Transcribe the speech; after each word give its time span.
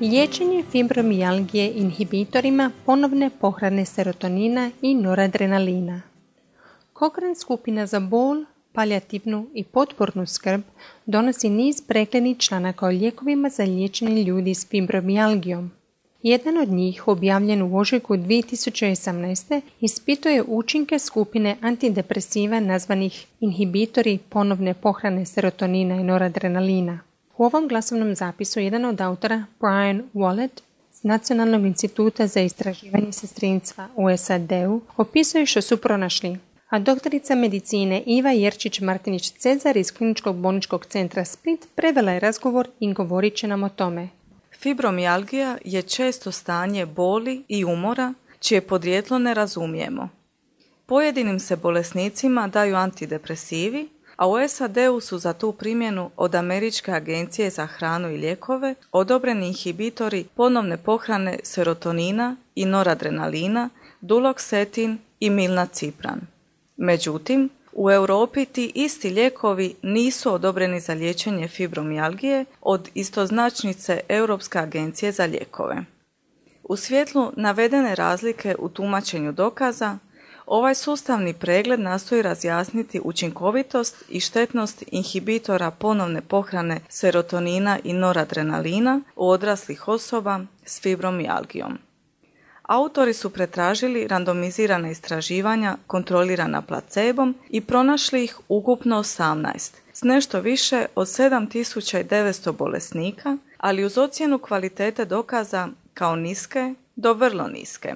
Liječenje 0.00 0.64
fibromijalgije 0.70 1.72
inhibitorima 1.72 2.70
ponovne 2.86 3.30
pohrane 3.40 3.84
serotonina 3.84 4.70
i 4.82 4.94
noradrenalina. 4.94 6.02
Cochrane 6.98 7.34
skupina 7.34 7.86
za 7.86 8.00
bol, 8.00 8.44
palijativnu 8.72 9.46
i 9.54 9.64
potpornu 9.64 10.26
skrb 10.26 10.60
donosi 11.06 11.48
niz 11.48 11.80
preglednih 11.80 12.38
članaka 12.38 12.86
o 12.86 12.88
lijekovima 12.88 13.48
za 13.48 13.64
liječenje 13.64 14.22
ljudi 14.22 14.54
s 14.54 14.68
fibromijalgijom. 14.68 15.70
Jedan 16.22 16.58
od 16.58 16.68
njih, 16.68 17.08
objavljen 17.08 17.62
u 17.62 17.76
ožujku 17.76 18.16
2018. 18.16 19.60
ispituje 19.80 20.42
učinke 20.42 20.98
skupine 20.98 21.56
antidepresiva 21.60 22.60
nazvanih 22.60 23.26
inhibitori 23.40 24.18
ponovne 24.28 24.74
pohrane 24.74 25.26
serotonina 25.26 25.94
i 25.94 26.04
noradrenalina. 26.04 27.05
U 27.38 27.44
ovom 27.44 27.68
glasovnom 27.68 28.14
zapisu 28.14 28.60
jedan 28.60 28.84
od 28.84 29.00
autora, 29.00 29.44
Brian 29.60 30.02
Wallet, 30.14 30.62
s 30.92 31.02
Nacionalnog 31.02 31.66
instituta 31.66 32.26
za 32.26 32.40
istraživanje 32.40 33.12
sestrinstva 33.12 33.88
u 33.96 34.16
SAD-u, 34.16 34.80
opisuje 34.96 35.46
što 35.46 35.62
su 35.62 35.76
pronašli, 35.76 36.38
a 36.68 36.78
doktorica 36.78 37.34
medicine 37.34 38.02
Iva 38.06 38.30
Jerčić-Martinić-Cezar 38.30 39.76
iz 39.76 39.92
Kliničkog 39.92 40.36
bolničkog 40.36 40.86
centra 40.86 41.24
Split 41.24 41.66
prevela 41.74 42.12
je 42.12 42.20
razgovor 42.20 42.68
i 42.80 42.92
govorit 42.92 43.34
će 43.34 43.48
nam 43.48 43.62
o 43.62 43.68
tome. 43.68 44.08
Fibromijalgija 44.60 45.58
je 45.64 45.82
često 45.82 46.32
stanje 46.32 46.86
boli 46.86 47.44
i 47.48 47.64
umora 47.64 48.14
čije 48.40 48.60
podrijetlo 48.60 49.18
ne 49.18 49.34
razumijemo. 49.34 50.08
Pojedinim 50.86 51.40
se 51.40 51.56
bolesnicima 51.56 52.48
daju 52.48 52.76
antidepresivi, 52.76 53.88
a 54.16 54.28
u 54.28 54.48
SAD-u 54.48 55.00
su 55.00 55.18
za 55.18 55.32
tu 55.32 55.52
primjenu 55.52 56.10
od 56.16 56.34
Američke 56.34 56.92
agencije 56.92 57.50
za 57.50 57.66
hranu 57.66 58.10
i 58.10 58.16
lijekove 58.16 58.74
odobreni 58.92 59.46
inhibitori 59.46 60.24
ponovne 60.34 60.76
pohrane 60.76 61.38
serotonina 61.42 62.36
i 62.54 62.64
noradrenalina, 62.64 63.70
duloksetin 64.00 64.98
i 65.20 65.30
milnacipran. 65.30 66.20
Međutim, 66.76 67.50
u 67.72 67.90
Europi 67.90 68.44
ti 68.44 68.72
isti 68.74 69.10
lijekovi 69.10 69.74
nisu 69.82 70.34
odobreni 70.34 70.80
za 70.80 70.94
liječenje 70.94 71.48
fibromijalgije 71.48 72.44
od 72.60 72.88
istoznačnice 72.94 74.00
Europske 74.08 74.58
agencije 74.58 75.12
za 75.12 75.24
lijekove. 75.24 75.84
U 76.62 76.76
svjetlu 76.76 77.32
navedene 77.36 77.94
razlike 77.94 78.54
u 78.58 78.68
tumačenju 78.68 79.32
dokaza, 79.32 79.98
ovaj 80.46 80.74
sustavni 80.74 81.34
pregled 81.34 81.80
nastoji 81.80 82.22
razjasniti 82.22 83.00
učinkovitost 83.04 84.04
i 84.08 84.20
štetnost 84.20 84.84
inhibitora 84.86 85.70
ponovne 85.70 86.20
pohrane 86.20 86.80
serotonina 86.88 87.78
i 87.84 87.92
noradrenalina 87.92 89.00
u 89.16 89.28
odraslih 89.28 89.88
osoba 89.88 90.40
s 90.64 90.80
fibromijalgijom. 90.82 91.78
Autori 92.62 93.12
su 93.12 93.30
pretražili 93.30 94.08
randomizirana 94.08 94.90
istraživanja 94.90 95.76
kontrolirana 95.86 96.62
placebom 96.62 97.34
i 97.50 97.60
pronašli 97.60 98.24
ih 98.24 98.38
ukupno 98.48 99.02
18, 99.02 99.72
s 99.92 100.02
nešto 100.02 100.40
više 100.40 100.86
od 100.94 101.06
7900 101.06 102.52
bolesnika, 102.52 103.36
ali 103.58 103.84
uz 103.84 103.98
ocjenu 103.98 104.38
kvalitete 104.38 105.04
dokaza 105.04 105.68
kao 105.94 106.16
niske 106.16 106.74
do 106.96 107.12
vrlo 107.12 107.48
niske. 107.48 107.94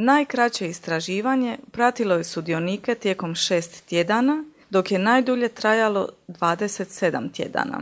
Najkraće 0.00 0.68
istraživanje 0.68 1.58
pratilo 1.72 2.14
je 2.14 2.24
sudionike 2.24 2.94
tijekom 2.94 3.34
šest 3.34 3.84
tjedana, 3.84 4.44
dok 4.70 4.92
je 4.92 4.98
najdulje 4.98 5.48
trajalo 5.48 6.08
27 6.28 7.32
tjedana. 7.32 7.80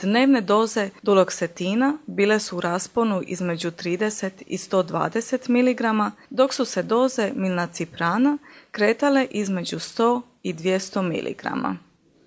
Dnevne 0.00 0.40
doze 0.40 0.90
duloksetina 1.02 1.98
bile 2.06 2.40
su 2.40 2.56
u 2.56 2.60
rasponu 2.60 3.22
između 3.26 3.70
30 3.70 4.30
i 4.46 4.56
120 4.58 5.48
mg, 5.48 6.12
dok 6.30 6.54
su 6.54 6.64
se 6.64 6.82
doze 6.82 7.32
milnaciprana 7.36 8.38
kretale 8.70 9.26
između 9.30 9.76
100 9.76 10.20
i 10.42 10.54
200 10.54 11.02
mg. 11.02 11.76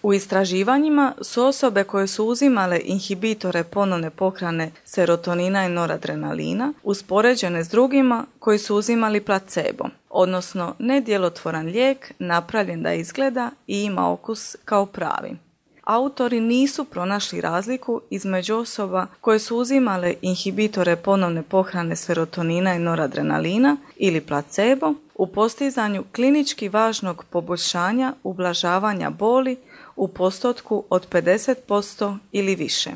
U 0.05 0.13
istraživanjima 0.13 1.13
su 1.21 1.45
osobe 1.45 1.83
koje 1.83 2.07
su 2.07 2.25
uzimale 2.25 2.81
inhibitore 2.83 3.63
ponovne 3.63 4.09
pohrane 4.09 4.71
serotonina 4.83 5.65
i 5.65 5.69
noradrenalina 5.69 6.73
uspoređene 6.83 7.63
s 7.63 7.69
drugima 7.69 8.25
koji 8.39 8.59
su 8.59 8.75
uzimali 8.75 9.21
placebo, 9.21 9.85
odnosno 10.09 10.75
nedjelotvoran 10.79 11.65
lijek 11.65 12.13
napravljen 12.19 12.83
da 12.83 12.93
izgleda 12.93 13.51
i 13.67 13.83
ima 13.83 14.11
okus 14.11 14.55
kao 14.65 14.85
pravi. 14.85 15.37
Autori 15.83 16.41
nisu 16.41 16.85
pronašli 16.85 17.41
razliku 17.41 18.01
između 18.09 18.55
osoba 18.55 19.07
koje 19.21 19.39
su 19.39 19.57
uzimale 19.57 20.13
inhibitore 20.21 20.95
ponovne 20.95 21.43
pohrane 21.43 21.95
serotonina 21.95 22.75
i 22.75 22.79
noradrenalina 22.79 23.77
ili 23.97 24.21
placebo 24.21 24.93
u 25.15 25.27
postizanju 25.27 26.03
klinički 26.15 26.69
važnog 26.69 27.25
poboljšanja 27.29 28.13
ublažavanja 28.23 29.09
boli 29.09 29.57
u 29.95 30.07
postotku 30.07 30.83
od 30.89 31.09
50% 31.09 32.17
ili 32.31 32.55
više. 32.55 32.91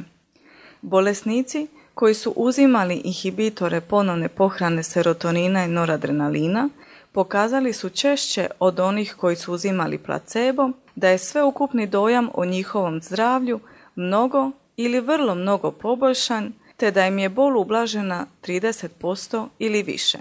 Bolesnici 0.81 1.67
koji 1.93 2.13
su 2.13 2.33
uzimali 2.35 2.95
inhibitore 2.95 3.81
ponovne 3.81 4.27
pohrane 4.27 4.83
serotonina 4.83 5.65
i 5.65 5.67
noradrenalina 5.67 6.69
pokazali 7.11 7.73
su 7.73 7.89
češće 7.89 8.47
od 8.59 8.79
onih 8.79 9.15
koji 9.17 9.35
su 9.35 9.53
uzimali 9.53 9.97
placebo 9.97 10.69
da 10.95 11.09
je 11.09 11.17
sveukupni 11.17 11.87
dojam 11.87 12.29
o 12.33 12.45
njihovom 12.45 13.01
zdravlju 13.01 13.59
mnogo 13.95 14.51
ili 14.77 14.99
vrlo 14.99 15.35
mnogo 15.35 15.71
poboljšan 15.71 16.53
te 16.77 16.91
da 16.91 17.05
im 17.05 17.19
je 17.19 17.29
bol 17.29 17.57
ublažena 17.57 18.25
30% 18.43 19.47
ili 19.59 19.83
više. 19.83 20.17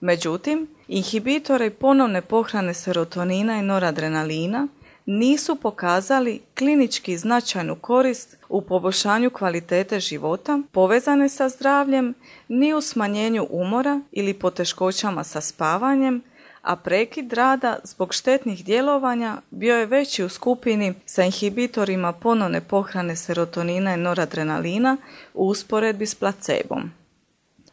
Međutim, 0.00 0.75
inhibitori 0.88 1.70
ponovne 1.70 2.22
pohrane 2.22 2.74
serotonina 2.74 3.58
i 3.58 3.62
noradrenalina 3.62 4.68
nisu 5.06 5.56
pokazali 5.56 6.40
klinički 6.58 7.18
značajnu 7.18 7.76
korist 7.76 8.36
u 8.48 8.62
poboljšanju 8.62 9.30
kvalitete 9.30 10.00
života 10.00 10.58
povezane 10.72 11.28
sa 11.28 11.48
zdravljem 11.48 12.14
ni 12.48 12.74
u 12.74 12.80
smanjenju 12.80 13.46
umora 13.50 14.00
ili 14.12 14.34
poteškoćama 14.34 15.24
sa 15.24 15.40
spavanjem, 15.40 16.22
a 16.62 16.76
prekid 16.76 17.32
rada 17.32 17.78
zbog 17.84 18.14
štetnih 18.14 18.64
djelovanja 18.64 19.36
bio 19.50 19.76
je 19.76 19.86
veći 19.86 20.24
u 20.24 20.28
skupini 20.28 20.94
sa 21.04 21.24
inhibitorima 21.24 22.12
ponovne 22.12 22.60
pohrane 22.60 23.16
serotonina 23.16 23.94
i 23.94 23.96
noradrenalina 23.96 24.96
u 25.34 25.48
usporedbi 25.48 26.06
s 26.06 26.14
placebom. 26.14 26.90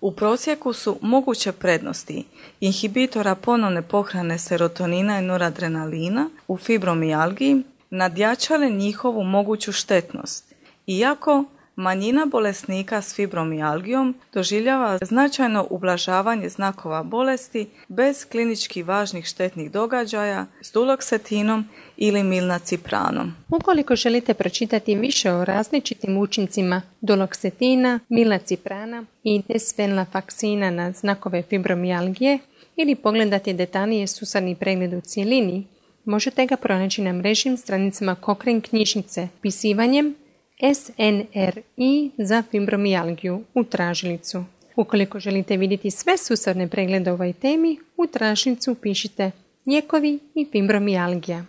U 0.04 0.12
prosjeku 0.12 0.74
su 0.74 0.98
moguće 1.02 1.52
prednosti 1.52 2.26
inhibitora 2.60 3.36
ponovne 3.36 3.82
pohrane 3.82 4.40
serotonina 4.40 5.20
i 5.20 5.22
noradrenalina 5.22 6.30
u 6.48 6.58
fibromijalgiji 6.58 7.64
nadjačale 7.90 8.70
njihovu 8.70 9.24
moguću 9.24 9.72
štetnost, 9.72 10.56
iako 10.88 11.44
Manjina 11.76 12.26
bolesnika 12.26 13.02
s 13.02 13.16
fibromijalgijom 13.16 14.16
doživljava 14.34 14.98
značajno 15.02 15.68
ublažavanje 15.70 16.50
znakova 16.50 17.04
bolesti 17.04 17.68
bez 17.88 18.26
klinički 18.26 18.84
važnih 18.84 19.26
štetnih 19.26 19.72
događaja 19.72 20.46
s 20.62 20.72
duloksetinom 20.72 21.66
ili 21.98 22.24
milnacipranom. 22.24 23.34
Ukoliko 23.50 23.96
želite 23.96 24.34
pročitati 24.34 24.96
više 24.96 25.32
o 25.32 25.46
različitim 25.46 26.18
učincima 26.18 26.82
duloksetina, 27.02 28.00
milnaciprana 28.10 29.06
i 29.24 29.42
desvenlafaksina 29.48 30.72
na 30.72 30.92
znakove 30.92 31.42
fibromijalgije 31.42 32.40
ili 32.76 32.96
pogledati 32.96 33.54
detaljnije 33.54 34.08
susadni 34.08 34.56
pregled 34.56 34.94
u 34.94 35.02
cijelini, 35.02 35.68
možete 36.06 36.46
ga 36.46 36.58
pronaći 36.58 37.02
na 37.02 37.14
mrežnim 37.14 37.58
stranicama 37.58 38.16
Cochrane 38.26 38.62
knjižnice 38.62 39.28
pisivanjem 39.42 40.16
SNRI 40.60 42.12
za 42.18 42.44
fibromijalgiju 42.52 43.44
u 43.54 43.64
tražilicu. 43.64 44.44
Ukoliko 44.76 45.20
želite 45.20 45.58
vidjeti 45.58 45.92
sve 45.92 46.18
sustavne 46.18 46.68
preglede 46.68 47.12
ovoj 47.12 47.34
temi, 47.34 47.78
u 47.98 48.08
tražilicu 48.08 48.76
pišite 48.76 49.32
lijekovi 49.66 50.20
i 50.36 50.46
fibromijalgija. 50.52 51.46